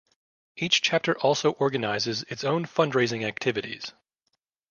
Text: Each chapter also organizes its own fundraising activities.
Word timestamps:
Each 0.55 0.81
chapter 0.81 1.15
also 1.19 1.51
organizes 1.59 2.23
its 2.23 2.43
own 2.43 2.65
fundraising 2.65 3.23
activities. 3.23 3.93